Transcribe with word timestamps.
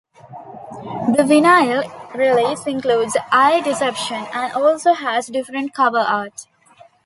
The 1.15 1.21
vinyl 1.29 2.15
release 2.15 2.65
includes 2.65 3.15
"I, 3.31 3.61
Deception" 3.61 4.25
and 4.33 4.51
also 4.53 4.93
has 4.93 5.27
different 5.27 5.75
cover 5.75 5.99
art. 5.99 6.47